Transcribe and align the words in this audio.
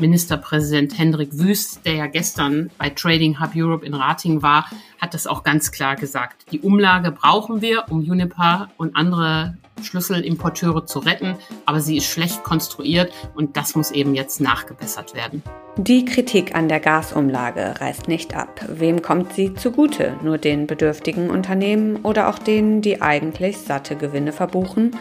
Ministerpräsident 0.00 0.96
Hendrik 0.96 1.30
Wüst, 1.32 1.84
der 1.84 1.94
ja 1.94 2.06
gestern 2.06 2.70
bei 2.78 2.90
Trading 2.90 3.40
Hub 3.40 3.50
Europe 3.56 3.84
in 3.84 3.94
Rating 3.94 4.42
war, 4.42 4.66
hat 5.00 5.14
das 5.14 5.26
auch 5.26 5.42
ganz 5.42 5.72
klar 5.72 5.96
gesagt. 5.96 6.46
Die 6.52 6.60
Umlage 6.60 7.10
brauchen 7.10 7.60
wir, 7.60 7.84
um 7.90 7.98
Uniper 7.98 8.68
und 8.76 8.96
andere 8.96 9.56
Schlüsselimporteure 9.82 10.86
zu 10.86 11.00
retten, 11.00 11.36
aber 11.66 11.80
sie 11.80 11.96
ist 11.96 12.06
schlecht 12.06 12.42
konstruiert 12.42 13.12
und 13.34 13.56
das 13.56 13.74
muss 13.74 13.90
eben 13.90 14.14
jetzt 14.14 14.40
nachgebessert 14.40 15.14
werden. 15.14 15.42
Die 15.76 16.04
Kritik 16.04 16.54
an 16.56 16.68
der 16.68 16.80
Gasumlage 16.80 17.80
reißt 17.80 18.08
nicht 18.08 18.34
ab. 18.34 18.60
Wem 18.68 19.02
kommt 19.02 19.32
sie 19.34 19.54
zugute? 19.54 20.16
Nur 20.22 20.38
den 20.38 20.66
bedürftigen 20.66 21.30
Unternehmen 21.30 21.96
oder 22.02 22.28
auch 22.28 22.38
denen, 22.38 22.82
die 22.82 23.00
eigentlich 23.00 23.58
satte 23.58 23.94
Gewinne 23.94 24.32
verbuchen? 24.32 24.96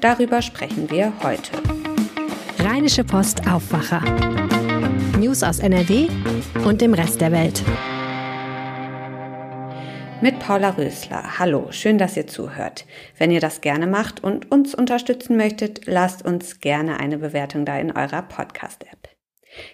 Darüber 0.00 0.40
sprechen 0.40 0.90
wir 0.90 1.12
heute. 1.22 1.50
Rheinische 2.62 3.04
Post 3.04 3.48
Aufwacher. 3.48 4.02
News 5.18 5.42
aus 5.42 5.60
NRW 5.60 6.08
und 6.66 6.82
dem 6.82 6.92
Rest 6.92 7.22
der 7.22 7.32
Welt. 7.32 7.62
Mit 10.20 10.38
Paula 10.40 10.68
Rösler. 10.68 11.38
Hallo, 11.38 11.68
schön, 11.70 11.96
dass 11.96 12.18
ihr 12.18 12.26
zuhört. 12.26 12.84
Wenn 13.16 13.30
ihr 13.30 13.40
das 13.40 13.62
gerne 13.62 13.86
macht 13.86 14.22
und 14.22 14.52
uns 14.52 14.74
unterstützen 14.74 15.38
möchtet, 15.38 15.86
lasst 15.86 16.22
uns 16.22 16.60
gerne 16.60 17.00
eine 17.00 17.16
Bewertung 17.16 17.64
da 17.64 17.78
in 17.78 17.92
eurer 17.96 18.20
Podcast-App. 18.20 18.99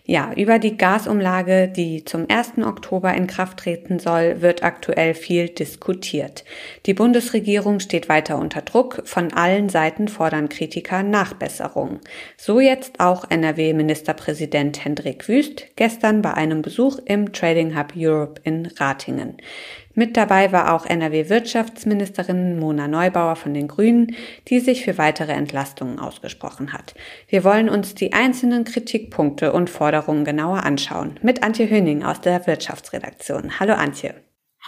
Ja, 0.04 0.32
über 0.34 0.58
die 0.58 0.76
Gasumlage, 0.76 1.68
die 1.68 2.04
zum 2.04 2.26
1. 2.28 2.64
Oktober 2.64 3.12
in 3.14 3.26
Kraft 3.26 3.58
treten 3.58 3.98
soll, 3.98 4.40
wird 4.40 4.62
aktuell 4.62 5.14
viel 5.14 5.48
diskutiert. 5.48 6.44
Die 6.86 6.94
Bundesregierung 6.94 7.80
steht 7.80 8.08
weiter 8.08 8.38
unter 8.38 8.62
Druck. 8.62 9.02
Von 9.04 9.32
allen 9.32 9.68
Seiten 9.68 10.08
fordern 10.08 10.48
Kritiker 10.48 11.02
Nachbesserung. 11.02 12.00
So 12.36 12.60
jetzt 12.60 13.00
auch 13.00 13.30
NRW-Ministerpräsident 13.30 14.84
Hendrik 14.84 15.28
Wüst 15.28 15.66
gestern 15.76 16.22
bei 16.22 16.34
einem 16.34 16.62
Besuch 16.62 16.98
im 17.04 17.32
Trading 17.32 17.76
Hub 17.76 17.92
Europe 17.96 18.40
in 18.44 18.66
Ratingen. 18.78 19.36
Mit 19.98 20.18
dabei 20.18 20.52
war 20.52 20.74
auch 20.74 20.84
NRW-Wirtschaftsministerin 20.84 22.58
Mona 22.58 22.86
Neubauer 22.86 23.34
von 23.34 23.54
den 23.54 23.66
Grünen, 23.66 24.14
die 24.46 24.60
sich 24.60 24.84
für 24.84 24.98
weitere 24.98 25.32
Entlastungen 25.32 25.98
ausgesprochen 25.98 26.74
hat. 26.74 26.94
Wir 27.28 27.44
wollen 27.44 27.70
uns 27.70 27.94
die 27.94 28.12
einzelnen 28.12 28.64
Kritikpunkte 28.64 29.54
und 29.54 29.70
Forderungen 29.70 30.26
genauer 30.26 30.64
anschauen. 30.64 31.18
Mit 31.22 31.42
Antje 31.42 31.70
Höning 31.70 32.04
aus 32.04 32.20
der 32.20 32.46
Wirtschaftsredaktion. 32.46 33.58
Hallo 33.58 33.72
Antje. 33.72 34.14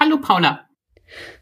Hallo 0.00 0.16
Paula. 0.16 0.67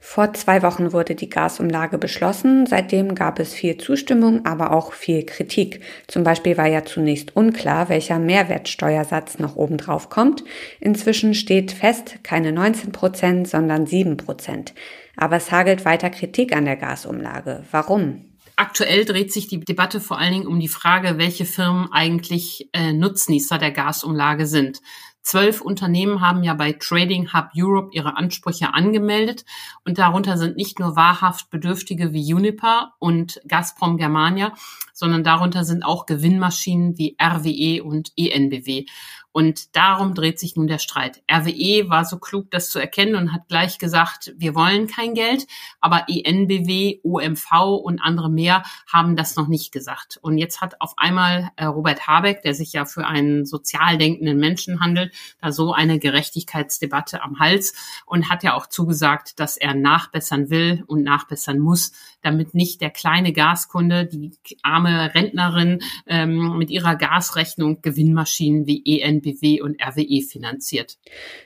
Vor 0.00 0.32
zwei 0.34 0.62
Wochen 0.62 0.92
wurde 0.92 1.14
die 1.14 1.28
Gasumlage 1.28 1.98
beschlossen. 1.98 2.66
Seitdem 2.66 3.14
gab 3.14 3.38
es 3.38 3.52
viel 3.52 3.76
Zustimmung, 3.78 4.44
aber 4.46 4.72
auch 4.72 4.92
viel 4.92 5.24
Kritik. 5.24 5.80
Zum 6.06 6.24
Beispiel 6.24 6.56
war 6.56 6.66
ja 6.66 6.84
zunächst 6.84 7.34
unklar, 7.34 7.88
welcher 7.88 8.18
Mehrwertsteuersatz 8.18 9.38
noch 9.38 9.56
obendrauf 9.56 10.08
kommt. 10.08 10.44
Inzwischen 10.80 11.34
steht 11.34 11.72
fest, 11.72 12.18
keine 12.22 12.52
19 12.52 12.92
Prozent, 12.92 13.48
sondern 13.48 13.86
7 13.86 14.16
Prozent. 14.16 14.74
Aber 15.16 15.36
es 15.36 15.50
hagelt 15.50 15.84
weiter 15.84 16.10
Kritik 16.10 16.54
an 16.54 16.64
der 16.64 16.76
Gasumlage. 16.76 17.64
Warum? 17.70 18.36
Aktuell 18.58 19.04
dreht 19.04 19.32
sich 19.32 19.48
die 19.48 19.60
Debatte 19.60 20.00
vor 20.00 20.18
allen 20.18 20.32
Dingen 20.32 20.46
um 20.46 20.58
die 20.58 20.68
Frage, 20.68 21.18
welche 21.18 21.44
Firmen 21.44 21.92
eigentlich 21.92 22.70
äh, 22.72 22.92
Nutznießer 22.92 23.58
der 23.58 23.70
Gasumlage 23.70 24.46
sind. 24.46 24.80
Zwölf 25.26 25.60
Unternehmen 25.60 26.20
haben 26.20 26.44
ja 26.44 26.54
bei 26.54 26.76
Trading 26.78 27.32
Hub 27.32 27.48
Europe 27.56 27.90
ihre 27.90 28.16
Ansprüche 28.16 28.74
angemeldet 28.74 29.44
und 29.84 29.98
darunter 29.98 30.38
sind 30.38 30.56
nicht 30.56 30.78
nur 30.78 30.94
wahrhaft 30.94 31.50
Bedürftige 31.50 32.12
wie 32.12 32.32
Uniper 32.32 32.92
und 33.00 33.40
Gazprom 33.48 33.96
Germania, 33.96 34.52
sondern 34.94 35.24
darunter 35.24 35.64
sind 35.64 35.82
auch 35.82 36.06
Gewinnmaschinen 36.06 36.96
wie 36.96 37.16
RWE 37.20 37.82
und 37.82 38.12
ENBW. 38.16 38.86
Und 39.36 39.76
darum 39.76 40.14
dreht 40.14 40.38
sich 40.38 40.56
nun 40.56 40.66
der 40.66 40.78
Streit. 40.78 41.22
RWE 41.30 41.90
war 41.90 42.06
so 42.06 42.18
klug, 42.18 42.50
das 42.50 42.70
zu 42.70 42.78
erkennen 42.78 43.16
und 43.16 43.34
hat 43.34 43.48
gleich 43.48 43.76
gesagt, 43.78 44.32
wir 44.38 44.54
wollen 44.54 44.86
kein 44.86 45.12
Geld, 45.12 45.46
aber 45.78 46.06
ENBW, 46.08 47.00
OMV 47.02 47.52
und 47.84 48.00
andere 48.00 48.30
mehr 48.30 48.62
haben 48.90 49.14
das 49.14 49.36
noch 49.36 49.46
nicht 49.46 49.72
gesagt. 49.72 50.18
Und 50.22 50.38
jetzt 50.38 50.62
hat 50.62 50.80
auf 50.80 50.94
einmal 50.96 51.50
äh, 51.56 51.66
Robert 51.66 52.06
Habeck, 52.06 52.40
der 52.40 52.54
sich 52.54 52.72
ja 52.72 52.86
für 52.86 53.06
einen 53.06 53.44
sozial 53.44 53.98
denkenden 53.98 54.38
Menschen 54.38 54.80
handelt, 54.80 55.14
da 55.42 55.52
so 55.52 55.74
eine 55.74 55.98
Gerechtigkeitsdebatte 55.98 57.22
am 57.22 57.38
Hals 57.38 57.74
und 58.06 58.30
hat 58.30 58.42
ja 58.42 58.54
auch 58.54 58.66
zugesagt, 58.68 59.38
dass 59.38 59.58
er 59.58 59.74
nachbessern 59.74 60.48
will 60.48 60.82
und 60.86 61.02
nachbessern 61.02 61.58
muss, 61.58 61.92
damit 62.22 62.54
nicht 62.54 62.80
der 62.80 62.88
kleine 62.88 63.34
Gaskunde, 63.34 64.06
die 64.06 64.30
arme 64.62 65.14
Rentnerin 65.14 65.80
ähm, 66.06 66.56
mit 66.56 66.70
ihrer 66.70 66.96
Gasrechnung 66.96 67.82
Gewinnmaschinen 67.82 68.66
wie 68.66 68.82
ENBW 69.02 69.25
BW 69.26 69.60
und 69.60 69.82
RWE 69.82 70.22
finanziert. 70.22 70.98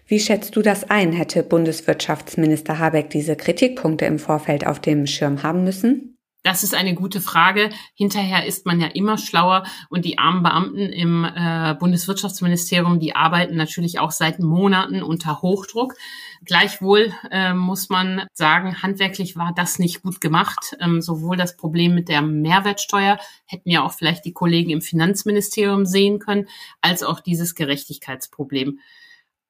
Wie 0.07 0.21
schätzt 0.21 0.55
du 0.57 0.63
das 0.63 0.89
ein? 0.91 1.13
Hätte 1.13 1.43
Bundeswirtschaftsminister 1.43 2.79
Habeck 2.79 3.11
diese 3.11 3.37
Kritikpunkte 3.37 4.05
im 4.05 4.19
Vorfeld 4.19 4.67
auf 4.67 4.81
dem 4.81 5.07
Schirm 5.07 5.43
haben 5.43 5.65
müssen? 5.65 6.19
Das 6.43 6.63
ist 6.63 6.75
eine 6.75 6.95
gute 6.95 7.21
Frage. 7.21 7.69
Hinterher 7.95 8.47
ist 8.47 8.65
man 8.65 8.81
ja 8.81 8.87
immer 8.87 9.19
schlauer 9.19 9.65
und 9.91 10.07
die 10.07 10.19
armen 10.19 10.43
Beamten 10.43 10.79
im 10.79 11.25
äh, 11.25 11.75
Bundeswirtschaftsministerium, 11.79 12.99
die 12.99 13.15
arbeiten 13.15 13.57
natürlich 13.57 13.99
auch 13.99 14.11
seit 14.11 14.39
Monaten 14.39 15.03
unter 15.03 15.43
Hochdruck. 15.43 15.95
Gleichwohl 16.43 17.13
äh, 17.31 17.53
muss 17.53 17.91
man 17.91 18.27
sagen, 18.33 18.83
handwerklich 18.83 19.37
war 19.37 19.53
das 19.55 19.79
nicht 19.79 20.03
gut 20.03 20.23
gemacht. 20.23 20.77
Ähm, 20.81 21.03
sowohl 21.03 21.37
das 21.37 21.59
Problem 21.59 21.95
mit 21.95 22.09
der 22.09 22.23
Mehrwertsteuer 22.23 23.19
hätten 23.45 23.69
ja 23.69 23.85
auch 23.85 23.93
vielleicht 23.93 24.25
die 24.25 24.33
Kollegen 24.33 24.71
im 24.71 24.81
Finanzministerium 24.81 25.85
sehen 25.85 26.21
können, 26.21 26.49
als 26.81 27.03
auch 27.03 27.21
dieses 27.21 27.55
Gerechtigkeitsproblem. 27.55 28.81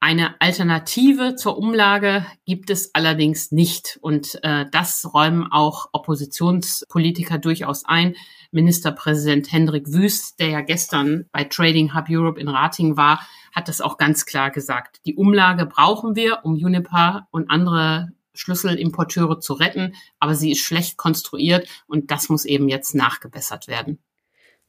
Eine 0.02 0.40
Alternative 0.40 1.36
zur 1.36 1.58
Umlage 1.58 2.24
gibt 2.46 2.70
es 2.70 2.94
allerdings 2.94 3.52
nicht. 3.52 3.98
Und 4.00 4.42
äh, 4.42 4.64
das 4.72 5.12
räumen 5.12 5.52
auch 5.52 5.90
Oppositionspolitiker 5.92 7.36
durchaus 7.36 7.84
ein. 7.84 8.16
Ministerpräsident 8.50 9.52
Hendrik 9.52 9.92
Wüst, 9.92 10.40
der 10.40 10.48
ja 10.48 10.60
gestern 10.62 11.28
bei 11.32 11.44
Trading 11.44 11.94
Hub 11.94 12.06
Europe 12.08 12.40
in 12.40 12.48
Rating 12.48 12.96
war, 12.96 13.20
hat 13.54 13.68
das 13.68 13.82
auch 13.82 13.98
ganz 13.98 14.24
klar 14.24 14.50
gesagt. 14.50 15.00
Die 15.04 15.16
Umlage 15.16 15.66
brauchen 15.66 16.16
wir, 16.16 16.40
um 16.44 16.54
Uniper 16.54 17.28
und 17.30 17.50
andere 17.50 18.08
Schlüsselimporteure 18.32 19.38
zu 19.40 19.52
retten, 19.52 19.94
aber 20.18 20.34
sie 20.34 20.52
ist 20.52 20.60
schlecht 20.60 20.96
konstruiert 20.96 21.68
und 21.86 22.10
das 22.10 22.30
muss 22.30 22.46
eben 22.46 22.70
jetzt 22.70 22.94
nachgebessert 22.94 23.68
werden. 23.68 23.98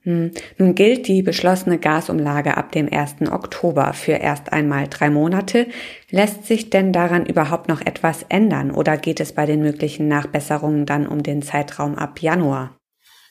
Hm. 0.03 0.31
Nun 0.57 0.73
gilt 0.73 1.07
die 1.07 1.22
beschlossene 1.22 1.78
Gasumlage 1.78 2.57
ab 2.57 2.72
dem 2.72 2.91
1. 2.91 3.31
Oktober 3.31 3.94
für 3.94 4.13
erst 4.13 4.51
einmal 4.51 4.88
drei 4.88 5.12
Monate. 5.12 5.67
Lässt 6.09 6.45
sich 6.45 6.72
denn 6.72 6.91
daran 6.91 7.28
überhaupt 7.28 7.69
noch 7.69 7.81
etwas 7.81 8.23
ändern 8.28 8.72
oder 8.72 8.97
geht 8.97 9.19
es 9.19 9.34
bei 9.34 9.45
den 9.45 9.62
möglichen 9.62 10.07
Nachbesserungen 10.07 10.88
dann 10.88 11.06
um 11.06 11.22
den 11.22 11.44
Zeitraum 11.44 11.95
ab 11.95 12.19
Januar? 12.19 12.75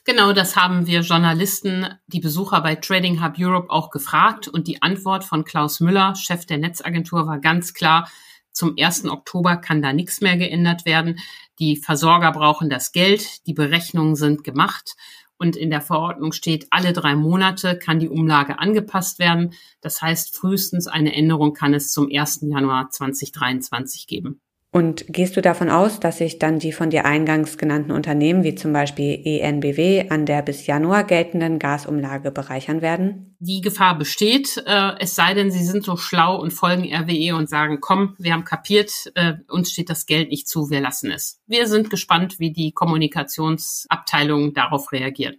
Genau, 0.05 0.31
das 0.31 0.55
haben 0.55 0.87
wir 0.87 1.01
Journalisten, 1.01 1.87
die 2.07 2.21
Besucher 2.21 2.61
bei 2.61 2.75
Trading 2.75 3.23
Hub 3.23 3.33
Europe 3.37 3.69
auch 3.69 3.91
gefragt 3.91 4.47
und 4.47 4.67
die 4.67 4.81
Antwort 4.81 5.25
von 5.25 5.43
Klaus 5.43 5.79
Müller, 5.79 6.15
Chef 6.15 6.45
der 6.45 6.57
Netzagentur, 6.57 7.27
war 7.27 7.39
ganz 7.39 7.73
klar, 7.73 8.09
zum 8.53 8.75
1. 8.79 9.05
Oktober 9.05 9.57
kann 9.57 9.81
da 9.81 9.93
nichts 9.93 10.19
mehr 10.21 10.37
geändert 10.37 10.85
werden. 10.85 11.19
Die 11.59 11.77
Versorger 11.77 12.31
brauchen 12.31 12.69
das 12.69 12.91
Geld, 12.91 13.45
die 13.45 13.53
Berechnungen 13.53 14.15
sind 14.15 14.43
gemacht 14.43 14.95
und 15.41 15.55
in 15.55 15.71
der 15.71 15.81
Verordnung 15.81 16.33
steht, 16.33 16.67
alle 16.69 16.93
drei 16.93 17.15
Monate 17.15 17.75
kann 17.75 17.97
die 17.97 18.09
Umlage 18.09 18.59
angepasst 18.59 19.17
werden. 19.17 19.55
Das 19.81 19.99
heißt, 19.99 20.35
frühestens 20.37 20.85
eine 20.85 21.15
Änderung 21.15 21.55
kann 21.55 21.73
es 21.73 21.91
zum 21.91 22.09
1. 22.13 22.41
Januar 22.43 22.91
2023 22.91 24.05
geben. 24.05 24.39
Und 24.73 25.03
gehst 25.09 25.35
du 25.35 25.41
davon 25.41 25.69
aus, 25.69 25.99
dass 25.99 26.19
sich 26.19 26.39
dann 26.39 26.59
die 26.59 26.71
von 26.71 26.89
dir 26.89 27.03
eingangs 27.03 27.57
genannten 27.57 27.91
Unternehmen 27.91 28.45
wie 28.45 28.55
zum 28.55 28.71
Beispiel 28.71 29.21
ENBW 29.25 30.09
an 30.09 30.25
der 30.25 30.41
bis 30.43 30.65
Januar 30.65 31.03
geltenden 31.03 31.59
Gasumlage 31.59 32.31
bereichern 32.31 32.81
werden? 32.81 33.35
Die 33.39 33.59
Gefahr 33.59 33.97
besteht, 33.97 34.63
äh, 34.65 34.93
es 34.99 35.13
sei 35.13 35.33
denn, 35.33 35.51
sie 35.51 35.65
sind 35.65 35.83
so 35.83 35.97
schlau 35.97 36.39
und 36.39 36.51
folgen 36.51 36.85
RWE 36.85 37.35
und 37.35 37.49
sagen, 37.49 37.79
komm, 37.81 38.15
wir 38.17 38.31
haben 38.31 38.45
kapiert, 38.45 39.11
äh, 39.15 39.33
uns 39.49 39.73
steht 39.73 39.89
das 39.89 40.05
Geld 40.05 40.29
nicht 40.29 40.47
zu, 40.47 40.69
wir 40.69 40.79
lassen 40.79 41.11
es. 41.11 41.41
Wir 41.47 41.67
sind 41.67 41.89
gespannt, 41.89 42.39
wie 42.39 42.53
die 42.53 42.71
Kommunikationsabteilung 42.71 44.53
darauf 44.53 44.93
reagiert. 44.93 45.37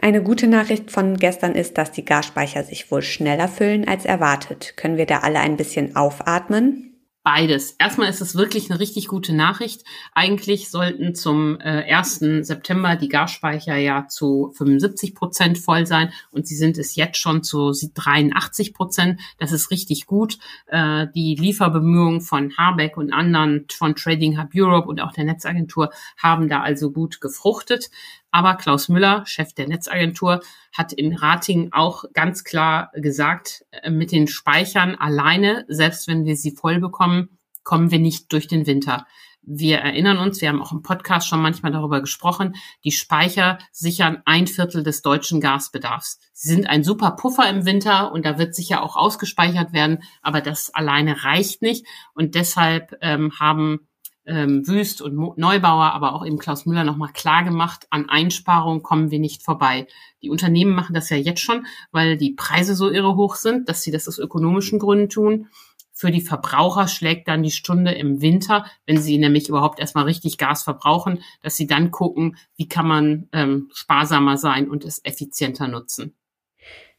Eine 0.00 0.20
gute 0.20 0.48
Nachricht 0.48 0.90
von 0.90 1.16
gestern 1.16 1.54
ist, 1.54 1.78
dass 1.78 1.92
die 1.92 2.04
Gasspeicher 2.04 2.64
sich 2.64 2.90
wohl 2.90 3.02
schneller 3.02 3.46
füllen 3.46 3.86
als 3.86 4.04
erwartet. 4.04 4.76
Können 4.76 4.96
wir 4.96 5.06
da 5.06 5.18
alle 5.18 5.38
ein 5.38 5.56
bisschen 5.56 5.94
aufatmen? 5.94 6.93
Beides. 7.24 7.74
Erstmal 7.78 8.10
ist 8.10 8.20
es 8.20 8.34
wirklich 8.34 8.70
eine 8.70 8.78
richtig 8.78 9.08
gute 9.08 9.34
Nachricht. 9.34 9.82
Eigentlich 10.12 10.70
sollten 10.70 11.14
zum 11.14 11.58
äh, 11.58 11.90
1. 11.90 12.18
September 12.42 12.96
die 12.96 13.08
Gasspeicher 13.08 13.76
ja 13.76 14.06
zu 14.08 14.52
75 14.54 15.14
Prozent 15.14 15.56
voll 15.56 15.86
sein 15.86 16.12
und 16.32 16.46
sie 16.46 16.54
sind 16.54 16.76
es 16.76 16.96
jetzt 16.96 17.16
schon 17.16 17.42
zu 17.42 17.72
83 17.72 18.74
Prozent. 18.74 19.22
Das 19.38 19.52
ist 19.52 19.70
richtig 19.70 20.04
gut. 20.04 20.36
Äh, 20.66 21.06
die 21.14 21.34
Lieferbemühungen 21.34 22.20
von 22.20 22.58
Habeck 22.58 22.98
und 22.98 23.10
anderen 23.10 23.64
von 23.72 23.96
Trading 23.96 24.38
Hub 24.38 24.50
Europe 24.54 24.86
und 24.86 25.00
auch 25.00 25.12
der 25.12 25.24
Netzagentur 25.24 25.92
haben 26.18 26.50
da 26.50 26.60
also 26.60 26.90
gut 26.90 27.22
gefruchtet. 27.22 27.88
Aber 28.34 28.56
Klaus 28.56 28.88
Müller, 28.88 29.24
Chef 29.26 29.52
der 29.52 29.68
Netzagentur, 29.68 30.40
hat 30.76 30.92
in 30.92 31.14
Ratingen 31.14 31.72
auch 31.72 32.02
ganz 32.14 32.42
klar 32.42 32.90
gesagt, 32.94 33.64
äh, 33.70 33.90
mit 33.90 34.10
den 34.10 34.26
Speichern 34.26 34.96
alleine, 34.96 35.64
selbst 35.68 36.08
wenn 36.08 36.24
wir 36.24 36.34
sie 36.34 36.50
voll 36.50 36.80
bekommen, 36.80 37.38
kommen 37.62 37.92
wir 37.92 38.00
nicht 38.00 38.32
durch 38.32 38.48
den 38.48 38.66
Winter. 38.66 39.06
Wir 39.42 39.78
erinnern 39.78 40.18
uns, 40.18 40.40
wir 40.40 40.48
haben 40.48 40.60
auch 40.60 40.72
im 40.72 40.82
Podcast 40.82 41.28
schon 41.28 41.40
manchmal 41.40 41.70
darüber 41.70 42.00
gesprochen, 42.00 42.56
die 42.82 42.90
Speicher 42.90 43.58
sichern 43.70 44.20
ein 44.24 44.48
Viertel 44.48 44.82
des 44.82 45.02
deutschen 45.02 45.40
Gasbedarfs. 45.40 46.18
Sie 46.32 46.48
sind 46.48 46.68
ein 46.68 46.82
super 46.82 47.12
Puffer 47.12 47.48
im 47.48 47.66
Winter 47.66 48.10
und 48.10 48.26
da 48.26 48.36
wird 48.36 48.56
sicher 48.56 48.82
auch 48.82 48.96
ausgespeichert 48.96 49.72
werden, 49.72 50.02
aber 50.22 50.40
das 50.40 50.74
alleine 50.74 51.22
reicht 51.22 51.62
nicht. 51.62 51.86
Und 52.14 52.34
deshalb 52.34 52.96
ähm, 53.00 53.38
haben 53.38 53.86
ähm, 54.26 54.66
Wüst 54.66 55.02
und 55.02 55.38
Neubauer, 55.38 55.92
aber 55.92 56.14
auch 56.14 56.24
eben 56.24 56.38
Klaus 56.38 56.66
Müller 56.66 56.84
nochmal 56.84 57.12
klar 57.12 57.44
gemacht, 57.44 57.86
an 57.90 58.08
Einsparungen 58.08 58.82
kommen 58.82 59.10
wir 59.10 59.18
nicht 59.18 59.42
vorbei. 59.42 59.86
Die 60.22 60.30
Unternehmen 60.30 60.74
machen 60.74 60.94
das 60.94 61.10
ja 61.10 61.16
jetzt 61.16 61.40
schon, 61.40 61.66
weil 61.92 62.16
die 62.16 62.32
Preise 62.32 62.74
so 62.74 62.90
irre 62.90 63.16
hoch 63.16 63.36
sind, 63.36 63.68
dass 63.68 63.82
sie 63.82 63.90
das 63.90 64.08
aus 64.08 64.18
ökonomischen 64.18 64.78
Gründen 64.78 65.08
tun. 65.08 65.48
Für 65.96 66.10
die 66.10 66.22
Verbraucher 66.22 66.88
schlägt 66.88 67.28
dann 67.28 67.44
die 67.44 67.52
Stunde 67.52 67.92
im 67.92 68.20
Winter, 68.20 68.66
wenn 68.84 68.98
sie 68.98 69.16
nämlich 69.16 69.48
überhaupt 69.48 69.78
erstmal 69.78 70.04
richtig 70.04 70.38
Gas 70.38 70.64
verbrauchen, 70.64 71.22
dass 71.42 71.56
sie 71.56 71.68
dann 71.68 71.92
gucken, 71.92 72.36
wie 72.56 72.68
kann 72.68 72.88
man 72.88 73.28
ähm, 73.32 73.70
sparsamer 73.72 74.36
sein 74.36 74.68
und 74.68 74.84
es 74.84 75.04
effizienter 75.04 75.68
nutzen. 75.68 76.16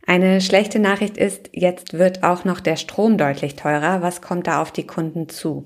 Eine 0.07 0.39
schlechte 0.39 0.79
Nachricht 0.79 1.17
ist, 1.17 1.49
jetzt 1.51 1.93
wird 1.93 2.23
auch 2.23 2.45
noch 2.45 2.59
der 2.59 2.77
Strom 2.77 3.17
deutlich 3.17 3.55
teurer. 3.55 4.01
Was 4.01 4.21
kommt 4.21 4.47
da 4.47 4.61
auf 4.61 4.71
die 4.71 4.85
Kunden 4.85 5.27
zu? 5.27 5.65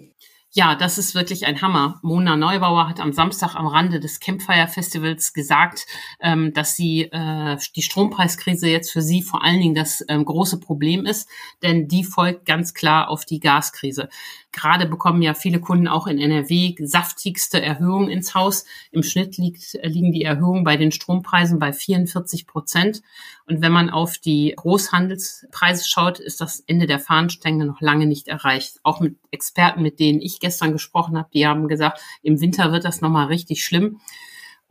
Ja, 0.51 0.73
das 0.73 0.97
ist 0.97 1.13
wirklich 1.13 1.45
ein 1.45 1.61
Hammer. 1.61 1.99
Mona 2.01 2.35
Neubauer 2.35 2.89
hat 2.89 2.99
am 2.99 3.13
Samstag 3.13 3.53
am 3.53 3.67
Rande 3.67 3.99
des 3.99 4.19
Campfire 4.19 4.67
Festivals 4.67 5.33
gesagt, 5.33 5.85
ähm, 6.19 6.53
dass 6.53 6.75
sie 6.75 7.03
äh, 7.03 7.55
die 7.75 7.83
Strompreiskrise 7.83 8.67
jetzt 8.67 8.91
für 8.91 9.03
sie 9.03 9.21
vor 9.21 9.43
allen 9.43 9.59
Dingen 9.59 9.75
das 9.75 10.03
ähm, 10.09 10.25
große 10.25 10.59
Problem 10.59 11.05
ist, 11.05 11.29
denn 11.61 11.87
die 11.87 12.03
folgt 12.03 12.47
ganz 12.47 12.73
klar 12.73 13.09
auf 13.09 13.25
die 13.25 13.39
Gaskrise. 13.39 14.09
Gerade 14.51 14.87
bekommen 14.87 15.21
ja 15.21 15.35
viele 15.35 15.59
Kunden 15.59 15.87
auch 15.87 16.07
in 16.07 16.17
NRW 16.17 16.73
saftigste 16.79 17.61
Erhöhungen 17.61 18.09
ins 18.09 18.33
Haus. 18.33 18.65
Im 18.91 19.03
Schnitt 19.03 19.37
liegt, 19.37 19.77
liegen 19.83 20.11
die 20.11 20.23
Erhöhungen 20.23 20.63
bei 20.63 20.75
den 20.75 20.91
Strompreisen 20.91 21.59
bei 21.59 21.71
44 21.71 22.47
Prozent. 22.47 23.03
Und 23.45 23.61
wenn 23.61 23.71
man 23.71 23.91
auf 23.91 24.17
die 24.17 24.53
Großhandelspreise 24.55 25.87
schaut, 25.87 26.19
ist 26.19 26.41
das 26.41 26.61
Ende 26.61 26.87
der 26.87 26.99
Fahnenstange 26.99 27.65
noch 27.65 27.79
lange 27.79 28.07
nicht 28.07 28.27
erreicht. 28.27 28.79
Auch 28.81 28.99
mit 28.99 29.17
Experten, 29.29 29.83
mit 29.83 29.99
denen 29.99 30.19
ich 30.19 30.38
gestern 30.39 30.71
gesprochen 30.71 31.17
habe, 31.17 31.29
die 31.33 31.45
haben 31.47 31.67
gesagt, 31.67 32.01
im 32.21 32.41
Winter 32.41 32.71
wird 32.71 32.85
das 32.85 33.01
nochmal 33.01 33.27
richtig 33.27 33.63
schlimm. 33.63 33.99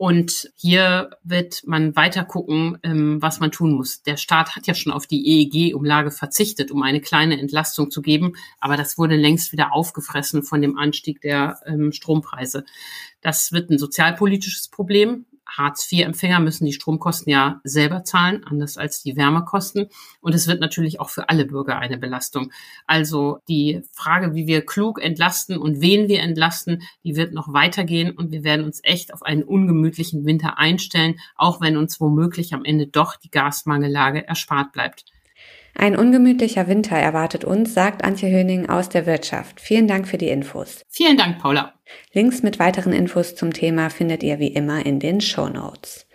Und 0.01 0.49
hier 0.55 1.09
wird 1.23 1.63
man 1.65 1.93
weiter 1.97 2.23
gucken, 2.23 2.77
ähm, 2.83 3.21
was 3.21 3.41
man 3.41 3.51
tun 3.51 3.73
muss. 3.73 4.01
Der 4.01 4.15
Staat 4.15 4.55
hat 4.55 4.65
ja 4.65 4.73
schon 4.73 4.93
auf 4.93 5.07
die 5.07 5.27
EEG-Umlage 5.27 6.09
verzichtet, 6.09 6.71
um 6.71 6.83
eine 6.83 7.01
kleine 7.01 7.37
Entlastung 7.37 7.91
zu 7.91 8.01
geben, 8.01 8.31
aber 8.61 8.77
das 8.77 8.97
wurde 8.97 9.17
längst 9.17 9.51
wieder 9.51 9.73
aufgefressen 9.73 10.41
von 10.41 10.61
dem 10.61 10.77
Anstieg 10.77 11.19
der 11.19 11.59
ähm, 11.65 11.91
Strompreise. 11.91 12.63
Das 13.19 13.51
wird 13.51 13.71
ein 13.71 13.77
sozialpolitisches 13.77 14.69
Problem. 14.69 15.25
Hartz-IV-Empfänger 15.49 16.39
müssen 16.39 16.65
die 16.65 16.73
Stromkosten 16.73 17.31
ja 17.31 17.59
selber 17.63 18.03
zahlen, 18.03 18.43
anders 18.45 18.77
als 18.77 19.03
die 19.03 19.15
Wärmekosten. 19.15 19.87
Und 20.21 20.33
es 20.35 20.47
wird 20.47 20.61
natürlich 20.61 20.99
auch 20.99 21.09
für 21.09 21.29
alle 21.29 21.45
Bürger 21.45 21.79
eine 21.79 21.97
Belastung. 21.97 22.51
Also 22.87 23.39
die 23.47 23.81
Frage, 23.93 24.35
wie 24.35 24.47
wir 24.47 24.65
klug 24.65 25.01
entlasten 25.01 25.57
und 25.57 25.81
wen 25.81 26.07
wir 26.07 26.21
entlasten, 26.21 26.83
die 27.03 27.15
wird 27.15 27.33
noch 27.33 27.53
weitergehen 27.53 28.11
und 28.11 28.31
wir 28.31 28.43
werden 28.43 28.65
uns 28.65 28.79
echt 28.83 29.13
auf 29.13 29.23
einen 29.23 29.43
ungemütlichen 29.43 30.25
Winter 30.25 30.57
einstellen, 30.57 31.19
auch 31.35 31.61
wenn 31.61 31.77
uns 31.77 31.99
womöglich 31.99 32.53
am 32.53 32.65
Ende 32.65 32.87
doch 32.87 33.15
die 33.15 33.31
Gasmangellage 33.31 34.27
erspart 34.27 34.71
bleibt. 34.71 35.05
Ein 35.75 35.95
ungemütlicher 35.95 36.67
Winter 36.67 36.95
erwartet 36.95 37.45
uns, 37.45 37.73
sagt 37.73 38.03
Antje 38.03 38.29
Höning 38.29 38.69
aus 38.69 38.89
der 38.89 39.05
Wirtschaft. 39.05 39.61
Vielen 39.61 39.87
Dank 39.87 40.07
für 40.07 40.17
die 40.17 40.29
Infos. 40.29 40.83
Vielen 40.89 41.17
Dank, 41.17 41.39
Paula. 41.39 41.73
Links 42.13 42.43
mit 42.43 42.59
weiteren 42.59 42.93
Infos 42.93 43.35
zum 43.35 43.53
Thema 43.53 43.89
findet 43.89 44.23
ihr 44.23 44.39
wie 44.39 44.49
immer 44.49 44.85
in 44.85 44.99
den 44.99 45.21
Show 45.21 45.49
Notes. 45.49 46.07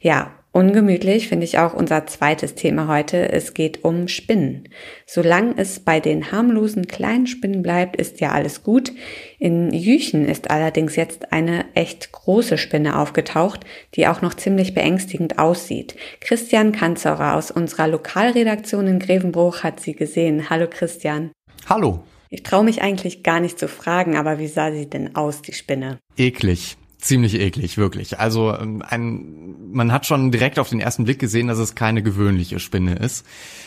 Ja, 0.00 0.43
Ungemütlich 0.56 1.26
finde 1.26 1.46
ich 1.46 1.58
auch 1.58 1.74
unser 1.74 2.06
zweites 2.06 2.54
Thema 2.54 2.86
heute. 2.86 3.32
Es 3.32 3.54
geht 3.54 3.82
um 3.82 4.06
Spinnen. 4.06 4.68
Solange 5.04 5.54
es 5.56 5.80
bei 5.80 5.98
den 5.98 6.30
harmlosen 6.30 6.86
kleinen 6.86 7.26
Spinnen 7.26 7.60
bleibt, 7.60 7.96
ist 7.96 8.20
ja 8.20 8.30
alles 8.30 8.62
gut. 8.62 8.92
In 9.40 9.72
Jüchen 9.72 10.24
ist 10.24 10.52
allerdings 10.52 10.94
jetzt 10.94 11.32
eine 11.32 11.64
echt 11.74 12.12
große 12.12 12.56
Spinne 12.56 13.00
aufgetaucht, 13.00 13.64
die 13.96 14.06
auch 14.06 14.22
noch 14.22 14.34
ziemlich 14.34 14.74
beängstigend 14.74 15.40
aussieht. 15.40 15.96
Christian 16.20 16.70
Kanzorer 16.70 17.34
aus 17.34 17.50
unserer 17.50 17.88
Lokalredaktion 17.88 18.86
in 18.86 19.00
Grevenbruch 19.00 19.64
hat 19.64 19.80
sie 19.80 19.94
gesehen. 19.96 20.50
Hallo 20.50 20.68
Christian. 20.70 21.32
Hallo. 21.68 22.04
Ich 22.30 22.44
traue 22.44 22.62
mich 22.62 22.80
eigentlich 22.80 23.24
gar 23.24 23.40
nicht 23.40 23.58
zu 23.58 23.66
fragen, 23.66 24.16
aber 24.16 24.38
wie 24.38 24.46
sah 24.46 24.70
sie 24.70 24.88
denn 24.88 25.16
aus, 25.16 25.42
die 25.42 25.52
Spinne? 25.52 25.98
Eklig. 26.16 26.76
Ziemlich 27.04 27.38
eklig, 27.38 27.76
wirklich. 27.76 28.18
Also 28.18 28.56
ähm, 28.56 28.82
ein, 28.88 29.56
man 29.70 29.92
hat 29.92 30.06
schon 30.06 30.30
direkt 30.30 30.58
auf 30.58 30.70
den 30.70 30.80
ersten 30.80 31.04
Blick 31.04 31.18
gesehen, 31.18 31.48
dass 31.48 31.58
es 31.58 31.74
keine 31.74 32.02
gewöhnliche 32.02 32.58
Spinne 32.58 32.94
ist. 32.94 33.26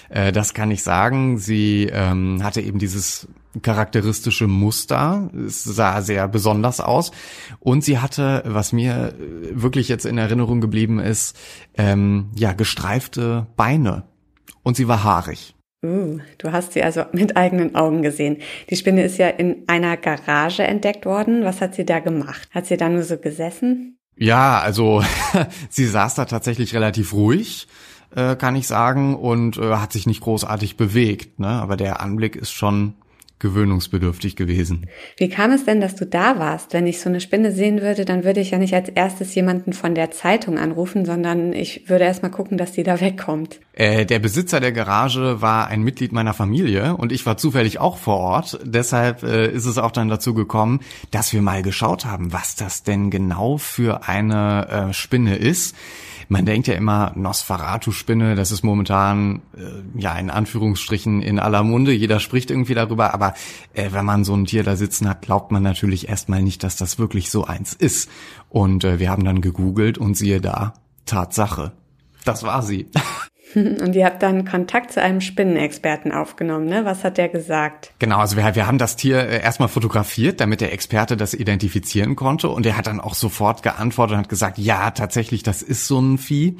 Äh, 0.09 0.31
das 0.31 0.55
kann 0.55 0.71
ich 0.71 0.81
sagen. 0.81 1.37
Sie 1.37 1.83
ähm, 1.83 2.41
hatte 2.41 2.61
eben 2.61 2.79
dieses 2.79 3.27
charakteristische 3.61 4.47
Muster. 4.47 5.29
Es 5.45 5.63
sah 5.63 6.01
sehr 6.01 6.27
besonders 6.27 6.79
aus. 6.79 7.11
Und 7.59 7.83
sie 7.83 7.99
hatte, 7.99 8.41
was 8.47 8.73
mir 8.73 9.13
wirklich 9.51 9.87
jetzt 9.87 10.07
in 10.07 10.17
Erinnerung 10.17 10.59
geblieben 10.59 10.97
ist, 10.97 11.37
ähm, 11.77 12.31
ja, 12.33 12.53
gestreifte 12.53 13.45
Beine. 13.55 14.05
Und 14.63 14.77
sie 14.77 14.87
war 14.87 15.03
haarig. 15.03 15.53
Uh, 15.85 16.19
du 16.39 16.51
hast 16.51 16.73
sie 16.73 16.81
also 16.81 17.03
mit 17.11 17.37
eigenen 17.37 17.75
Augen 17.75 18.01
gesehen. 18.01 18.37
Die 18.69 18.75
Spinne 18.75 19.03
ist 19.03 19.17
ja 19.19 19.27
in 19.27 19.63
einer 19.67 19.95
Garage 19.95 20.63
entdeckt 20.63 21.05
worden. 21.05 21.43
Was 21.43 21.61
hat 21.61 21.75
sie 21.75 21.85
da 21.85 21.99
gemacht? 21.99 22.49
Hat 22.51 22.65
sie 22.65 22.77
da 22.77 22.89
nur 22.89 23.03
so 23.03 23.17
gesessen? 23.17 23.99
Ja, 24.15 24.59
also 24.59 25.03
sie 25.69 25.85
saß 25.85 26.15
da 26.15 26.25
tatsächlich 26.25 26.73
relativ 26.73 27.13
ruhig, 27.13 27.67
äh, 28.15 28.35
kann 28.35 28.55
ich 28.55 28.65
sagen, 28.65 29.15
und 29.15 29.57
äh, 29.57 29.75
hat 29.75 29.93
sich 29.93 30.07
nicht 30.07 30.21
großartig 30.21 30.77
bewegt. 30.77 31.39
Ne? 31.39 31.47
Aber 31.47 31.77
der 31.77 32.01
Anblick 32.01 32.35
ist 32.35 32.51
schon 32.51 32.95
gewöhnungsbedürftig 33.39 34.35
gewesen. 34.35 34.87
Wie 35.17 35.29
kam 35.29 35.51
es 35.51 35.65
denn, 35.65 35.79
dass 35.79 35.95
du 35.95 36.05
da 36.05 36.39
warst? 36.39 36.73
Wenn 36.73 36.87
ich 36.87 36.99
so 36.99 37.09
eine 37.09 37.21
Spinne 37.21 37.51
sehen 37.51 37.81
würde, 37.81 38.05
dann 38.05 38.23
würde 38.23 38.39
ich 38.39 38.51
ja 38.51 38.57
nicht 38.57 38.73
als 38.73 38.89
erstes 38.89 39.35
jemanden 39.35 39.73
von 39.73 39.95
der 39.95 40.11
Zeitung 40.11 40.57
anrufen, 40.57 41.05
sondern 41.05 41.53
ich 41.53 41.87
würde 41.87 42.05
erstmal 42.05 42.31
gucken, 42.31 42.57
dass 42.57 42.71
die 42.71 42.83
da 42.83 42.99
wegkommt. 42.99 43.59
Äh, 43.73 44.05
der 44.05 44.19
Besitzer 44.19 44.59
der 44.59 44.71
Garage 44.71 45.41
war 45.41 45.67
ein 45.67 45.83
Mitglied 45.83 46.11
meiner 46.11 46.33
Familie 46.33 46.95
und 46.97 47.11
ich 47.11 47.25
war 47.25 47.37
zufällig 47.37 47.79
auch 47.79 47.97
vor 47.97 48.17
Ort. 48.17 48.59
Deshalb 48.63 49.21
äh, 49.21 49.51
ist 49.51 49.65
es 49.65 49.77
auch 49.77 49.91
dann 49.91 50.09
dazu 50.09 50.33
gekommen, 50.33 50.79
dass 51.11 51.31
wir 51.31 51.43
mal 51.43 51.61
geschaut 51.61 52.05
haben, 52.05 52.33
was 52.33 52.55
das 52.55 52.83
denn 52.83 53.11
genau 53.11 53.57
für 53.57 54.07
eine 54.07 54.89
äh, 54.89 54.93
Spinne 54.93 55.35
ist. 55.35 55.75
Man 56.29 56.45
denkt 56.45 56.67
ja 56.67 56.73
immer, 56.73 57.13
Nosferatu-Spinne, 57.15 58.35
das 58.35 58.51
ist 58.51 58.63
momentan 58.63 59.41
äh, 59.55 59.99
ja 59.99 60.17
in 60.17 60.29
Anführungsstrichen 60.29 61.21
in 61.21 61.39
aller 61.39 61.63
Munde, 61.63 61.93
jeder 61.93 62.19
spricht 62.19 62.51
irgendwie 62.51 62.73
darüber, 62.73 63.13
aber 63.13 63.33
äh, 63.73 63.91
wenn 63.91 64.05
man 64.05 64.23
so 64.23 64.35
ein 64.35 64.45
Tier 64.45 64.63
da 64.63 64.75
sitzen 64.75 65.07
hat, 65.07 65.21
glaubt 65.21 65.51
man 65.51 65.63
natürlich 65.63 66.09
erstmal 66.09 66.41
nicht, 66.41 66.63
dass 66.63 66.75
das 66.75 66.99
wirklich 66.99 67.29
so 67.29 67.45
eins 67.45 67.73
ist. 67.73 68.09
Und 68.49 68.83
äh, 68.83 68.99
wir 68.99 69.09
haben 69.09 69.23
dann 69.23 69.41
gegoogelt 69.41 69.97
und 69.97 70.15
siehe 70.15 70.41
da, 70.41 70.73
Tatsache. 71.05 71.71
Das 72.25 72.43
war 72.43 72.61
sie. 72.61 72.87
Und 73.55 73.95
ihr 73.95 74.05
habt 74.05 74.23
dann 74.23 74.45
Kontakt 74.45 74.91
zu 74.91 75.01
einem 75.01 75.21
Spinnenexperten 75.21 76.11
aufgenommen, 76.11 76.65
ne? 76.65 76.85
Was 76.85 77.03
hat 77.03 77.17
der 77.17 77.29
gesagt? 77.29 77.91
Genau, 77.99 78.19
also 78.19 78.35
wir, 78.35 78.55
wir 78.55 78.67
haben 78.67 78.77
das 78.77 78.95
Tier 78.95 79.19
äh, 79.19 79.41
erstmal 79.41 79.69
fotografiert, 79.69 80.41
damit 80.41 80.61
der 80.61 80.73
Experte 80.73 81.17
das 81.17 81.33
identifizieren 81.33 82.15
konnte. 82.15 82.49
Und 82.49 82.65
er 82.65 82.77
hat 82.77 82.87
dann 82.87 82.99
auch 82.99 83.15
sofort 83.15 83.63
geantwortet 83.63 84.15
und 84.15 84.19
hat 84.23 84.29
gesagt, 84.29 84.57
ja, 84.57 84.91
tatsächlich, 84.91 85.43
das 85.43 85.61
ist 85.61 85.87
so 85.87 85.99
ein 85.99 86.17
Vieh. 86.17 86.57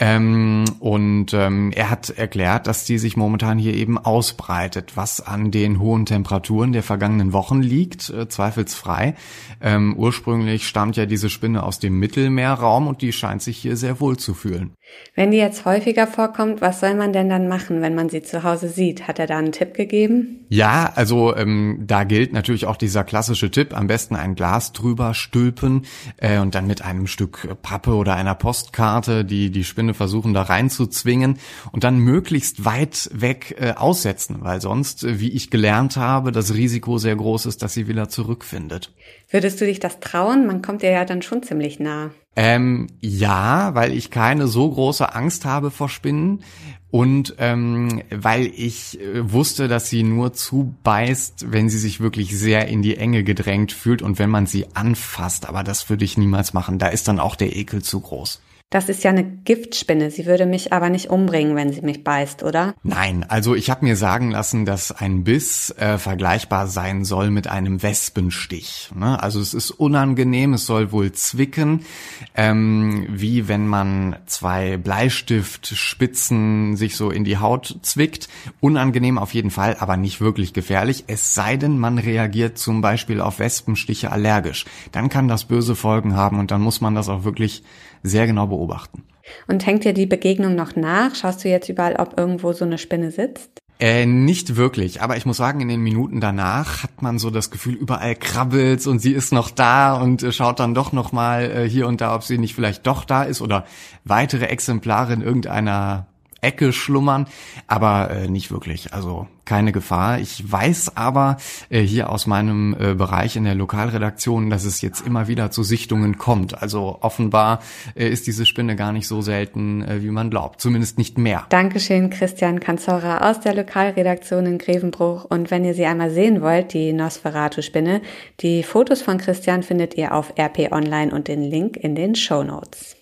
Ähm, 0.00 0.64
und 0.78 1.34
ähm, 1.34 1.72
er 1.74 1.90
hat 1.90 2.10
erklärt, 2.10 2.68
dass 2.68 2.84
die 2.84 2.98
sich 2.98 3.16
momentan 3.16 3.58
hier 3.58 3.74
eben 3.74 3.98
ausbreitet, 3.98 4.96
was 4.96 5.20
an 5.20 5.50
den 5.50 5.80
hohen 5.80 6.06
Temperaturen 6.06 6.72
der 6.72 6.84
vergangenen 6.84 7.32
Wochen 7.32 7.60
liegt, 7.60 8.08
äh, 8.10 8.28
zweifelsfrei. 8.28 9.16
Ähm, 9.60 9.96
ursprünglich 9.96 10.68
stammt 10.68 10.96
ja 10.96 11.04
diese 11.04 11.28
Spinne 11.28 11.64
aus 11.64 11.80
dem 11.80 11.98
Mittelmeerraum 11.98 12.86
und 12.86 13.02
die 13.02 13.12
scheint 13.12 13.42
sich 13.42 13.58
hier 13.58 13.76
sehr 13.76 13.98
wohl 13.98 14.16
zu 14.16 14.34
fühlen. 14.34 14.72
Wenn 15.18 15.32
die 15.32 15.38
jetzt 15.38 15.64
häufiger 15.64 16.06
vorkommt, 16.06 16.60
was 16.60 16.78
soll 16.78 16.94
man 16.94 17.12
denn 17.12 17.28
dann 17.28 17.48
machen, 17.48 17.82
wenn 17.82 17.96
man 17.96 18.08
sie 18.08 18.22
zu 18.22 18.44
Hause 18.44 18.68
sieht? 18.68 19.08
Hat 19.08 19.18
er 19.18 19.26
da 19.26 19.36
einen 19.36 19.50
Tipp 19.50 19.74
gegeben? 19.74 20.46
Ja, 20.48 20.92
also 20.94 21.34
ähm, 21.34 21.82
da 21.84 22.04
gilt 22.04 22.32
natürlich 22.32 22.66
auch 22.66 22.76
dieser 22.76 23.02
klassische 23.02 23.50
Tipp, 23.50 23.76
am 23.76 23.88
besten 23.88 24.14
ein 24.14 24.36
Glas 24.36 24.72
drüber 24.72 25.14
stülpen 25.14 25.86
äh, 26.18 26.38
und 26.38 26.54
dann 26.54 26.68
mit 26.68 26.82
einem 26.82 27.08
Stück 27.08 27.48
Pappe 27.62 27.94
oder 27.96 28.14
einer 28.14 28.36
Postkarte 28.36 29.24
die, 29.24 29.50
die 29.50 29.64
Spinne 29.64 29.92
versuchen 29.92 30.34
da 30.34 30.42
reinzuzwingen 30.42 31.38
und 31.72 31.82
dann 31.82 31.98
möglichst 31.98 32.64
weit 32.64 33.10
weg 33.12 33.56
äh, 33.58 33.72
aussetzen, 33.72 34.36
weil 34.42 34.60
sonst, 34.60 35.02
äh, 35.02 35.18
wie 35.18 35.32
ich 35.32 35.50
gelernt 35.50 35.96
habe, 35.96 36.30
das 36.30 36.54
Risiko 36.54 36.98
sehr 36.98 37.16
groß 37.16 37.46
ist, 37.46 37.62
dass 37.62 37.74
sie 37.74 37.88
wieder 37.88 38.08
zurückfindet. 38.08 38.92
Würdest 39.30 39.60
du 39.60 39.66
dich 39.66 39.78
das 39.78 40.00
trauen? 40.00 40.46
Man 40.46 40.62
kommt 40.62 40.82
dir 40.82 40.90
ja 40.90 41.04
dann 41.04 41.22
schon 41.22 41.42
ziemlich 41.42 41.78
nah. 41.78 42.10
Ähm, 42.34 42.86
ja, 43.00 43.74
weil 43.74 43.92
ich 43.92 44.10
keine 44.10 44.46
so 44.46 44.70
große 44.70 45.14
Angst 45.14 45.44
habe 45.44 45.70
vor 45.70 45.88
Spinnen 45.88 46.44
und 46.90 47.34
ähm, 47.38 48.02
weil 48.10 48.46
ich 48.46 49.00
äh, 49.00 49.30
wusste, 49.30 49.68
dass 49.68 49.90
sie 49.90 50.02
nur 50.02 50.32
zubeißt, 50.32 51.52
wenn 51.52 51.68
sie 51.68 51.78
sich 51.78 52.00
wirklich 52.00 52.38
sehr 52.38 52.68
in 52.68 52.80
die 52.80 52.96
Enge 52.96 53.24
gedrängt 53.24 53.72
fühlt 53.72 54.00
und 54.00 54.18
wenn 54.18 54.30
man 54.30 54.46
sie 54.46 54.66
anfasst. 54.74 55.48
Aber 55.48 55.64
das 55.64 55.90
würde 55.90 56.04
ich 56.04 56.16
niemals 56.16 56.54
machen. 56.54 56.78
Da 56.78 56.88
ist 56.88 57.08
dann 57.08 57.20
auch 57.20 57.36
der 57.36 57.54
Ekel 57.54 57.82
zu 57.82 58.00
groß. 58.00 58.40
Das 58.70 58.90
ist 58.90 59.02
ja 59.02 59.10
eine 59.10 59.24
Giftspinne. 59.24 60.10
Sie 60.10 60.26
würde 60.26 60.44
mich 60.44 60.74
aber 60.74 60.90
nicht 60.90 61.08
umbringen, 61.08 61.56
wenn 61.56 61.72
sie 61.72 61.80
mich 61.80 62.04
beißt, 62.04 62.42
oder? 62.42 62.74
Nein, 62.82 63.24
also 63.26 63.54
ich 63.54 63.70
habe 63.70 63.86
mir 63.86 63.96
sagen 63.96 64.30
lassen, 64.30 64.66
dass 64.66 64.92
ein 64.92 65.24
Biss 65.24 65.70
äh, 65.78 65.96
vergleichbar 65.96 66.66
sein 66.66 67.06
soll 67.06 67.30
mit 67.30 67.46
einem 67.46 67.82
Wespenstich. 67.82 68.90
Ne? 68.94 69.22
Also 69.22 69.40
es 69.40 69.54
ist 69.54 69.70
unangenehm, 69.70 70.52
es 70.52 70.66
soll 70.66 70.92
wohl 70.92 71.12
zwicken, 71.12 71.86
ähm, 72.34 73.06
wie 73.08 73.48
wenn 73.48 73.66
man 73.66 74.16
zwei 74.26 74.76
Bleistiftspitzen 74.76 76.76
sich 76.76 76.94
so 76.94 77.10
in 77.10 77.24
die 77.24 77.38
Haut 77.38 77.78
zwickt. 77.80 78.28
Unangenehm 78.60 79.16
auf 79.16 79.32
jeden 79.32 79.50
Fall, 79.50 79.78
aber 79.80 79.96
nicht 79.96 80.20
wirklich 80.20 80.52
gefährlich. 80.52 81.04
Es 81.06 81.32
sei 81.32 81.56
denn, 81.56 81.78
man 81.78 81.96
reagiert 81.96 82.58
zum 82.58 82.82
Beispiel 82.82 83.22
auf 83.22 83.38
Wespenstiche 83.38 84.12
allergisch. 84.12 84.66
Dann 84.92 85.08
kann 85.08 85.26
das 85.26 85.44
böse 85.44 85.74
Folgen 85.74 86.16
haben 86.16 86.38
und 86.38 86.50
dann 86.50 86.60
muss 86.60 86.82
man 86.82 86.94
das 86.94 87.08
auch 87.08 87.24
wirklich 87.24 87.62
sehr 88.02 88.26
genau 88.26 88.46
beobachten. 88.46 89.04
Und 89.46 89.66
hängt 89.66 89.84
dir 89.84 89.92
die 89.92 90.06
Begegnung 90.06 90.54
noch 90.54 90.76
nach? 90.76 91.14
Schaust 91.14 91.44
du 91.44 91.48
jetzt 91.48 91.68
überall, 91.68 91.96
ob 91.96 92.18
irgendwo 92.18 92.52
so 92.52 92.64
eine 92.64 92.78
Spinne 92.78 93.10
sitzt? 93.10 93.60
Äh, 93.80 94.06
nicht 94.06 94.56
wirklich, 94.56 95.02
aber 95.02 95.16
ich 95.16 95.24
muss 95.24 95.36
sagen, 95.36 95.60
in 95.60 95.68
den 95.68 95.80
Minuten 95.80 96.20
danach 96.20 96.82
hat 96.82 97.00
man 97.00 97.20
so 97.20 97.30
das 97.30 97.52
Gefühl, 97.52 97.74
überall 97.74 98.16
krabbelt's 98.16 98.88
und 98.88 98.98
sie 98.98 99.12
ist 99.12 99.32
noch 99.32 99.50
da 99.50 99.94
und 99.94 100.24
äh, 100.24 100.32
schaut 100.32 100.58
dann 100.58 100.74
doch 100.74 100.92
noch 100.92 101.12
mal 101.12 101.44
äh, 101.44 101.68
hier 101.68 101.86
und 101.86 102.00
da, 102.00 102.12
ob 102.16 102.24
sie 102.24 102.38
nicht 102.38 102.56
vielleicht 102.56 102.88
doch 102.88 103.04
da 103.04 103.22
ist 103.22 103.40
oder 103.40 103.66
weitere 104.02 104.46
Exemplare 104.46 105.12
in 105.12 105.20
irgendeiner 105.20 106.08
Ecke 106.40 106.72
schlummern, 106.72 107.26
aber 107.66 108.10
äh, 108.10 108.28
nicht 108.28 108.50
wirklich. 108.50 108.92
Also 108.92 109.26
keine 109.48 109.72
Gefahr. 109.72 110.20
Ich 110.20 110.52
weiß 110.52 110.96
aber 110.96 111.38
äh, 111.70 111.80
hier 111.80 112.10
aus 112.10 112.26
meinem 112.26 112.76
äh, 112.78 112.94
Bereich 112.94 113.34
in 113.34 113.44
der 113.44 113.54
Lokalredaktion, 113.54 114.50
dass 114.50 114.64
es 114.64 114.82
jetzt 114.82 115.00
immer 115.06 115.26
wieder 115.26 115.50
zu 115.50 115.62
Sichtungen 115.62 116.18
kommt. 116.18 116.62
Also 116.62 116.98
offenbar 117.00 117.60
äh, 117.96 118.06
ist 118.08 118.26
diese 118.26 118.44
Spinne 118.44 118.76
gar 118.76 118.92
nicht 118.92 119.08
so 119.08 119.22
selten, 119.22 119.82
äh, 119.82 120.02
wie 120.02 120.10
man 120.10 120.28
glaubt. 120.28 120.60
Zumindest 120.60 120.98
nicht 120.98 121.16
mehr. 121.16 121.46
Dankeschön, 121.48 122.10
Christian 122.10 122.60
Kanzora 122.60 123.30
aus 123.30 123.40
der 123.40 123.54
Lokalredaktion 123.54 124.44
in 124.44 124.58
Grevenbruch. 124.58 125.24
Und 125.24 125.50
wenn 125.50 125.64
ihr 125.64 125.72
sie 125.72 125.86
einmal 125.86 126.10
sehen 126.10 126.42
wollt, 126.42 126.74
die 126.74 126.92
Nosferatu-Spinne, 126.92 128.02
die 128.40 128.62
Fotos 128.62 129.00
von 129.00 129.16
Christian 129.16 129.62
findet 129.62 129.94
ihr 129.94 130.12
auf 130.12 130.34
RP 130.38 130.70
Online 130.72 131.10
und 131.10 131.26
den 131.26 131.42
Link 131.42 131.78
in 131.78 131.94
den 131.94 132.14
Show 132.14 132.42
Notes. 132.42 132.97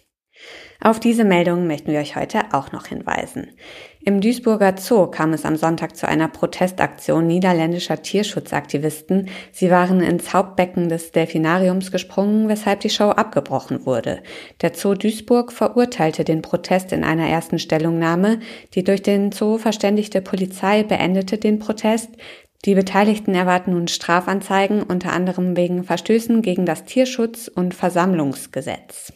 Auf 0.81 1.01
diese 1.01 1.25
Meldung 1.25 1.67
möchten 1.67 1.93
wir 1.93 2.01
euch 2.01 2.17
heute 2.17 2.41
auch 2.53 2.73
noch 2.73 2.87
hinweisen. 2.87 3.49
Im 4.05 4.21
Duisburger 4.21 4.77
Zoo 4.79 5.09
kam 5.09 5.33
es 5.33 5.45
am 5.45 5.57
Sonntag 5.57 5.97
zu 5.97 6.07
einer 6.07 6.29
Protestaktion 6.29 7.27
niederländischer 7.27 8.03
Tierschutzaktivisten. 8.03 9.29
Sie 9.51 9.71
waren 9.71 10.01
ins 10.01 10.33
Hauptbecken 10.33 10.89
des 10.89 11.11
Delfinariums 11.11 11.91
gesprungen, 11.91 12.49
weshalb 12.49 12.81
die 12.81 12.91
Show 12.91 13.09
abgebrochen 13.09 13.85
wurde. 13.85 14.23
Der 14.63 14.75
Zoo 14.75 14.95
Duisburg 14.95 15.51
verurteilte 15.51 16.23
den 16.23 16.43
Protest 16.43 16.93
in 16.93 17.03
einer 17.03 17.27
ersten 17.27 17.59
Stellungnahme. 17.59 18.39
Die 18.75 18.85
durch 18.85 19.03
den 19.03 19.33
Zoo 19.33 19.59
verständigte 19.59 20.21
Polizei 20.21 20.85
beendete 20.85 21.39
den 21.39 21.59
Protest. 21.59 22.11
Die 22.65 22.75
Beteiligten 22.75 23.35
erwarten 23.35 23.73
nun 23.73 23.89
Strafanzeigen, 23.89 24.83
unter 24.83 25.13
anderem 25.13 25.57
wegen 25.57 25.85
Verstößen 25.85 26.43
gegen 26.43 26.67
das 26.67 26.85
Tierschutz- 26.85 27.49
und 27.49 27.75
Versammlungsgesetz. 27.75 29.13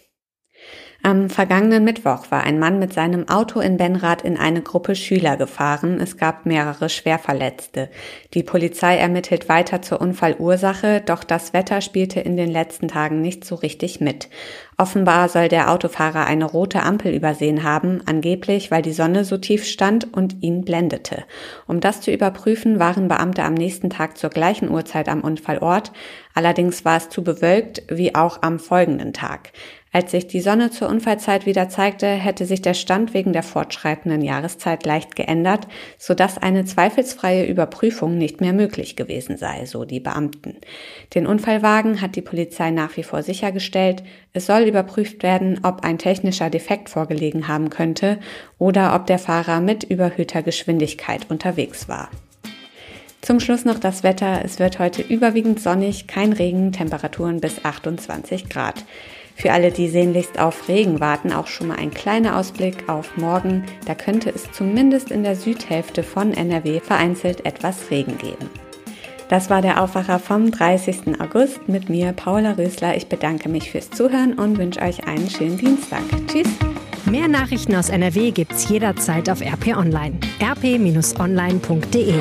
Am 1.02 1.30
vergangenen 1.30 1.82
Mittwoch 1.82 2.30
war 2.30 2.42
ein 2.42 2.58
Mann 2.58 2.78
mit 2.78 2.92
seinem 2.92 3.26
Auto 3.26 3.60
in 3.60 3.78
Benrath 3.78 4.20
in 4.20 4.36
eine 4.36 4.60
Gruppe 4.60 4.94
Schüler 4.94 5.38
gefahren. 5.38 5.98
Es 5.98 6.18
gab 6.18 6.44
mehrere 6.44 6.90
Schwerverletzte. 6.90 7.88
Die 8.34 8.42
Polizei 8.42 8.98
ermittelt 8.98 9.48
weiter 9.48 9.80
zur 9.80 10.02
Unfallursache, 10.02 11.00
doch 11.00 11.24
das 11.24 11.54
Wetter 11.54 11.80
spielte 11.80 12.20
in 12.20 12.36
den 12.36 12.50
letzten 12.50 12.86
Tagen 12.86 13.22
nicht 13.22 13.46
so 13.46 13.54
richtig 13.54 14.00
mit. 14.00 14.28
Offenbar 14.76 15.30
soll 15.30 15.48
der 15.48 15.70
Autofahrer 15.70 16.26
eine 16.26 16.44
rote 16.44 16.82
Ampel 16.82 17.14
übersehen 17.14 17.62
haben, 17.62 18.02
angeblich 18.04 18.70
weil 18.70 18.82
die 18.82 18.92
Sonne 18.92 19.24
so 19.24 19.38
tief 19.38 19.64
stand 19.64 20.12
und 20.12 20.42
ihn 20.42 20.66
blendete. 20.66 21.24
Um 21.66 21.80
das 21.80 22.02
zu 22.02 22.12
überprüfen, 22.12 22.78
waren 22.78 23.08
Beamte 23.08 23.42
am 23.44 23.54
nächsten 23.54 23.88
Tag 23.88 24.18
zur 24.18 24.28
gleichen 24.28 24.70
Uhrzeit 24.70 25.08
am 25.08 25.22
Unfallort. 25.22 25.92
Allerdings 26.34 26.84
war 26.84 26.98
es 26.98 27.08
zu 27.08 27.24
bewölkt 27.24 27.82
wie 27.88 28.14
auch 28.14 28.42
am 28.42 28.58
folgenden 28.58 29.12
Tag. 29.12 29.52
Als 29.92 30.12
sich 30.12 30.28
die 30.28 30.40
Sonne 30.40 30.70
zur 30.70 30.88
Unfallzeit 30.88 31.46
wieder 31.46 31.68
zeigte, 31.68 32.06
hätte 32.06 32.46
sich 32.46 32.62
der 32.62 32.74
Stand 32.74 33.12
wegen 33.12 33.32
der 33.32 33.42
fortschreitenden 33.42 34.22
Jahreszeit 34.22 34.86
leicht 34.86 35.16
geändert, 35.16 35.66
sodass 35.98 36.38
eine 36.38 36.64
zweifelsfreie 36.64 37.44
Überprüfung 37.44 38.16
nicht 38.16 38.40
mehr 38.40 38.52
möglich 38.52 38.94
gewesen 38.94 39.36
sei, 39.36 39.66
so 39.66 39.84
die 39.84 39.98
Beamten. 39.98 40.58
Den 41.14 41.26
Unfallwagen 41.26 42.00
hat 42.00 42.14
die 42.14 42.22
Polizei 42.22 42.70
nach 42.70 42.96
wie 42.96 43.02
vor 43.02 43.24
sichergestellt. 43.24 44.04
Es 44.32 44.46
soll 44.46 44.62
überprüft 44.62 45.24
werden, 45.24 45.58
ob 45.64 45.82
ein 45.82 45.98
technischer 45.98 46.50
Defekt 46.50 46.88
vorgelegen 46.88 47.48
haben 47.48 47.68
könnte 47.68 48.20
oder 48.58 48.94
ob 48.94 49.06
der 49.06 49.18
Fahrer 49.18 49.60
mit 49.60 49.82
überhöhter 49.82 50.44
Geschwindigkeit 50.44 51.28
unterwegs 51.30 51.88
war. 51.88 52.10
Zum 53.22 53.40
Schluss 53.40 53.64
noch 53.64 53.78
das 53.78 54.02
Wetter. 54.02 54.42
Es 54.44 54.60
wird 54.60 54.78
heute 54.78 55.02
überwiegend 55.02 55.60
sonnig, 55.60 56.06
kein 56.06 56.32
Regen, 56.32 56.70
Temperaturen 56.72 57.40
bis 57.40 57.64
28 57.64 58.48
Grad. 58.48 58.84
Für 59.40 59.52
alle, 59.52 59.70
die 59.70 59.88
sehnlichst 59.88 60.38
auf 60.38 60.68
Regen 60.68 61.00
warten, 61.00 61.32
auch 61.32 61.46
schon 61.46 61.68
mal 61.68 61.78
ein 61.78 61.90
kleiner 61.90 62.36
Ausblick 62.36 62.90
auf 62.90 63.16
morgen. 63.16 63.64
Da 63.86 63.94
könnte 63.94 64.28
es 64.28 64.52
zumindest 64.52 65.10
in 65.10 65.22
der 65.22 65.34
Südhälfte 65.34 66.02
von 66.02 66.34
NRW 66.34 66.80
vereinzelt 66.80 67.46
etwas 67.46 67.90
Regen 67.90 68.18
geben. 68.18 68.50
Das 69.30 69.48
war 69.48 69.62
der 69.62 69.82
Aufwacher 69.82 70.18
vom 70.18 70.50
30. 70.50 71.20
August 71.20 71.68
mit 71.68 71.88
mir, 71.88 72.12
Paula 72.12 72.52
Rösler. 72.52 72.96
Ich 72.96 73.06
bedanke 73.06 73.48
mich 73.48 73.70
fürs 73.70 73.88
Zuhören 73.88 74.34
und 74.34 74.58
wünsche 74.58 74.82
euch 74.82 75.06
einen 75.06 75.30
schönen 75.30 75.56
Dienstag. 75.56 76.02
Tschüss! 76.26 76.48
Mehr 77.06 77.28
Nachrichten 77.28 77.74
aus 77.76 77.88
NRW 77.88 78.32
gibt's 78.32 78.68
jederzeit 78.68 79.30
auf 79.30 79.40
RP 79.40 79.74
Online. 79.76 80.18
rp-online.de 80.42 82.14